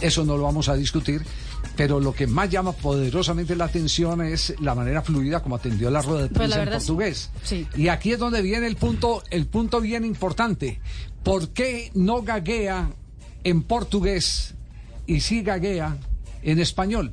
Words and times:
Eso 0.00 0.24
no 0.24 0.36
lo 0.36 0.44
vamos 0.44 0.68
a 0.68 0.74
discutir, 0.74 1.22
pero 1.76 2.00
lo 2.00 2.14
que 2.14 2.26
más 2.26 2.48
llama 2.48 2.72
poderosamente 2.72 3.54
la 3.56 3.66
atención 3.66 4.22
es 4.22 4.54
la 4.60 4.74
manera 4.74 5.02
fluida 5.02 5.42
como 5.42 5.56
atendió 5.56 5.90
la 5.90 6.00
rueda 6.02 6.22
de 6.22 6.28
Pues 6.28 6.38
prensa 6.50 6.62
en 6.62 6.68
portugués. 6.70 7.30
sí. 7.42 7.66
Y 7.76 7.88
aquí 7.88 8.12
es 8.12 8.18
donde 8.18 8.40
viene 8.42 8.66
el 8.66 8.76
punto, 8.76 9.22
el 9.30 9.46
punto 9.46 9.80
bien 9.80 10.04
importante. 10.04 10.80
¿Por 11.22 11.50
qué 11.50 11.90
no 11.94 12.22
gaguea 12.22 12.90
en 13.44 13.62
portugués 13.62 14.54
y 15.06 15.20
sí 15.20 15.42
gaguea 15.42 15.96
en 16.42 16.58
español? 16.60 17.12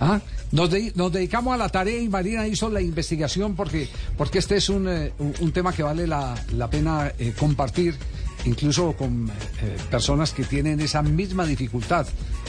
¿Ah? 0.00 0.20
Nos, 0.52 0.70
de- 0.70 0.92
nos 0.94 1.12
dedicamos 1.12 1.52
a 1.52 1.56
la 1.58 1.68
tarea 1.68 2.00
y 2.00 2.08
Marina 2.08 2.46
hizo 2.46 2.70
la 2.70 2.80
investigación 2.80 3.54
porque, 3.54 3.88
porque 4.16 4.38
este 4.38 4.56
es 4.56 4.68
un, 4.70 4.88
eh, 4.88 5.12
un- 5.18 5.34
un 5.40 5.52
tema 5.52 5.72
que 5.74 5.82
vale 5.82 6.06
la, 6.06 6.34
la 6.54 6.70
pena 6.70 7.12
eh, 7.18 7.34
compartir, 7.38 7.96
incluso 8.44 8.92
con 8.92 9.28
eh, 9.28 9.76
personas 9.90 10.32
que 10.32 10.44
tienen 10.44 10.80
esa 10.80 11.02
misma 11.02 11.44
dificultad, 11.46 12.06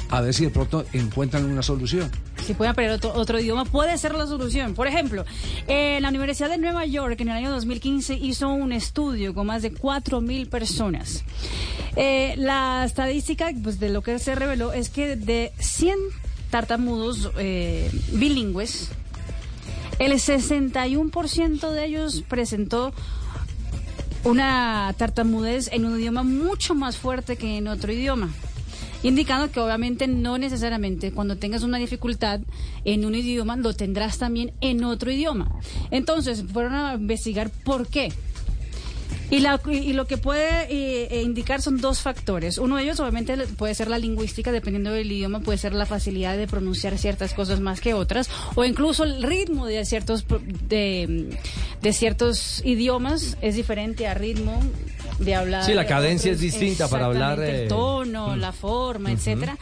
a 0.09 0.21
ver 0.21 0.33
si 0.33 0.45
de 0.45 0.49
pronto 0.49 0.86
encuentran 0.93 1.45
una 1.45 1.61
solución. 1.61 2.09
Si 2.45 2.54
pueden 2.54 2.71
aprender 2.71 2.95
otro, 2.95 3.14
otro 3.14 3.39
idioma, 3.39 3.65
puede 3.65 3.97
ser 3.97 4.15
la 4.15 4.25
solución. 4.25 4.73
Por 4.73 4.87
ejemplo, 4.87 5.25
eh, 5.67 6.00
la 6.01 6.09
Universidad 6.09 6.50
de 6.50 6.57
Nueva 6.57 6.86
York 6.86 7.19
en 7.21 7.29
el 7.29 7.36
año 7.36 7.51
2015 7.51 8.15
hizo 8.15 8.50
un 8.50 8.71
estudio 8.71 9.33
con 9.33 9.47
más 9.47 9.61
de 9.61 9.71
4.000 9.71 10.50
personas. 10.50 11.23
Eh, 11.95 12.33
la 12.37 12.83
estadística 12.86 13.51
pues, 13.61 13.79
de 13.79 13.89
lo 13.89 14.01
que 14.01 14.17
se 14.19 14.36
reveló 14.36 14.73
es 14.73 14.89
que 14.89 15.15
de 15.15 15.51
100 15.59 15.95
tartamudos 16.50 17.29
eh, 17.37 17.92
bilingües, 18.14 18.89
el 20.00 20.14
61% 20.14 21.71
de 21.71 21.86
ellos 21.86 22.23
presentó 22.28 22.93
una 24.23 24.93
tartamudez 24.97 25.69
en 25.71 25.86
un 25.86 26.00
idioma 26.00 26.23
mucho 26.23 26.75
más 26.75 26.97
fuerte 26.97 27.37
que 27.37 27.57
en 27.57 27.68
otro 27.68 27.91
idioma. 27.91 28.29
Indicando 29.01 29.50
que 29.50 29.61
obviamente 29.61 30.07
no 30.07 30.37
necesariamente 30.37 31.14
cuando 31.14 31.37
tengas 31.37 31.64
una 31.64 31.78
dificultad 31.78 32.42
en 32.84 33.06
un 33.06 33.16
idioma 33.16 33.56
lo 33.56 33.73
tendrás 33.73 34.17
también 34.17 34.52
en 34.59 34.84
otro 34.84 35.09
idioma. 35.09 35.50
Entonces 35.90 36.44
fueron 36.52 36.73
a 36.73 36.95
investigar 36.95 37.50
por 37.50 37.88
qué. 37.88 38.12
Y, 39.31 39.40
la- 39.42 39.62
y 39.72 39.94
lo 39.94 40.08
que 40.08 40.17
puede 40.17 40.64
eh, 40.73 41.08
eh, 41.12 41.22
indicar 41.22 41.62
son 41.62 41.80
dos 41.80 42.02
factores. 42.02 42.58
Uno 42.58 42.78
de 42.78 42.84
ellos 42.84 43.00
obviamente 43.00 43.38
puede 43.58 43.75
ser 43.75 43.88
la 43.88 44.00
lingüística, 44.00 44.52
dependiendo 44.52 44.92
del 44.92 45.12
idioma, 45.12 45.40
puede 45.40 45.59
ser 45.59 45.73
la 45.73 45.86
facilidad 45.86 46.36
de 46.36 46.47
pronunciar 46.47 46.97
ciertas 46.97 47.36
cosas 47.36 47.59
más 47.59 47.80
que 47.80 47.94
otras, 47.94 48.28
o 48.56 48.66
incluso 48.66 49.03
el 49.03 49.22
ritmo 49.22 49.67
de 49.67 49.86
ciertos, 49.86 50.25
de, 50.67 51.30
de 51.81 51.94
ciertos 51.94 52.61
idiomas 52.66 53.38
es 53.41 53.55
diferente 53.55 54.08
a 54.08 54.13
ritmo 54.13 54.59
de 55.20 55.36
hablar. 55.36 55.64
Sí, 55.66 55.73
la 55.73 55.81
de 55.81 55.88
cadencia 55.88 56.31
otros. 56.31 56.44
es 56.44 56.52
distinta 56.52 56.88
para 56.88 57.06
hablar, 57.06 57.34
Exactamente, 57.39 57.59
eh, 57.59 57.64
El 57.64 57.70
tono, 57.70 58.36
la 58.36 58.52
forma, 58.52 59.12
etcétera. 59.12 59.58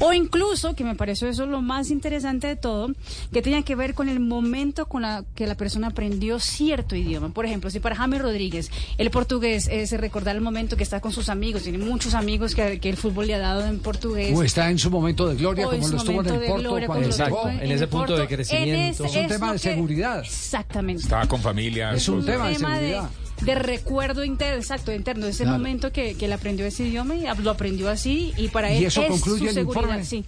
O 0.00 0.12
incluso, 0.12 0.74
que 0.74 0.84
me 0.84 0.94
pareció 0.94 1.28
eso 1.28 1.46
lo 1.46 1.60
más 1.62 1.90
interesante 1.90 2.46
de 2.46 2.56
todo, 2.56 2.90
que 3.32 3.42
tenía 3.42 3.62
que 3.62 3.74
ver 3.76 3.94
con 3.94 4.08
el 4.08 4.20
momento 4.20 4.86
con 4.86 5.02
la 5.02 5.24
que 5.34 5.46
la 5.46 5.54
persona 5.54 5.88
aprendió 5.88 6.40
cierto 6.40 6.96
idioma. 6.96 7.28
Por 7.28 7.44
ejemplo, 7.46 7.70
si 7.70 7.78
para 7.78 7.94
James 7.94 8.20
Rodríguez 8.22 8.70
el 8.98 9.10
portugués 9.10 9.68
es 9.70 9.92
recordar 9.92 10.34
el 10.34 10.42
momento 10.42 10.76
que 10.76 10.82
está 10.82 11.00
con 11.00 11.12
sus 11.12 11.28
amigos, 11.28 11.62
tiene 11.62 11.78
muchos 11.78 12.14
amigos 12.14 12.54
que, 12.54 12.80
que 12.80 12.88
el 12.90 12.96
fútbol 12.96 13.26
le 13.26 13.34
ha 13.34 13.38
dado 13.38 13.66
en 13.66 13.78
portugués. 13.78 14.32
O 14.36 14.42
está 14.42 14.70
en 14.70 14.78
su 14.78 14.90
momento 14.90 15.28
de 15.28 15.36
gloria, 15.36 15.66
O 15.66 15.70
como 15.70 15.88
lo 15.88 15.96
estuvo 15.98 16.20
en 16.20 16.26
el 16.26 16.32
Porto 16.46 16.58
gloria, 16.62 16.86
cuando 16.86 17.06
Exacto, 17.06 17.48
en 17.48 17.70
ese 17.70 17.84
el 17.84 17.88
punto 17.90 18.16
de 18.16 18.26
crecimiento. 18.26 19.04
Es 19.04 19.14
un 19.14 19.26
tema 19.28 19.46
de 19.48 19.52
que- 19.54 19.58
seguridad. 19.58 20.20
Exactamente. 20.20 21.02
Estaba 21.02 21.26
con 21.26 21.40
familia. 21.40 21.92
Es 21.92 22.08
un 22.08 22.24
tema 22.24 22.44
de 22.46 22.52
de, 22.52 22.58
seguridad. 22.58 23.02
de 23.04 23.31
recuerdo 23.54 24.24
interno, 24.24 24.56
exacto, 24.60 24.92
interno, 24.92 25.26
ese 25.26 25.42
Claro. 25.44 25.58
momento 25.58 25.92
que, 25.92 26.14
que 26.14 26.24
él 26.26 26.32
aprendió 26.32 26.64
ese 26.66 26.84
idioma 26.84 27.14
y 27.16 27.24
lo 27.42 27.50
aprendió 27.50 27.88
así 27.90 28.32
y 28.36 28.48
para 28.48 28.72
¿Y 28.72 28.78
él 28.78 28.84
eso 28.86 29.02
es 29.02 29.08
concluye 29.08 29.38
su 29.38 29.46
el 29.48 29.54
seguridad, 29.54 29.82
informe? 29.82 30.04
sí. 30.04 30.24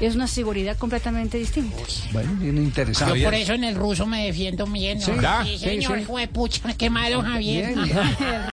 Es 0.00 0.14
una 0.14 0.26
seguridad 0.26 0.78
completamente 0.78 1.36
distinta. 1.36 1.76
Bueno, 2.12 2.32
bien 2.40 2.56
interesante. 2.56 3.18
Yo 3.18 3.24
por 3.26 3.34
eso 3.34 3.52
en 3.52 3.64
el 3.64 3.74
ruso 3.74 4.06
me 4.06 4.24
defiendo 4.24 4.64
bien. 4.64 4.98
¿no? 4.98 5.04
Sí. 5.04 5.12
¿Ya? 5.20 5.44
Sí, 5.44 5.58
Sí, 5.58 5.64
señor, 5.66 5.96
sí. 5.96 6.02
hijo 6.02 6.16
de 6.16 6.26
pucha, 6.28 6.72
quemado 6.72 7.20
Javier. 7.20 7.74
Bien, 7.74 7.84
bien. 7.84 7.98